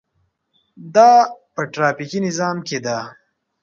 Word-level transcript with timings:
دا 0.95 1.11
په 1.53 1.61
ټرافیکي 1.73 2.19
نظام 2.27 2.57
کې 2.67 2.77
ده. 2.85 2.97